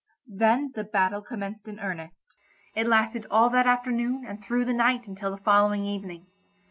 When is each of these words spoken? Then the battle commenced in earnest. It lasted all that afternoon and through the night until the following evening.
Then 0.33 0.71
the 0.73 0.83
battle 0.83 1.21
commenced 1.21 1.67
in 1.67 1.79
earnest. 1.79 2.35
It 2.73 2.87
lasted 2.87 3.27
all 3.29 3.51
that 3.51 3.67
afternoon 3.67 4.25
and 4.27 4.43
through 4.43 4.65
the 4.65 4.73
night 4.73 5.07
until 5.07 5.29
the 5.29 5.43
following 5.43 5.85
evening. 5.85 6.25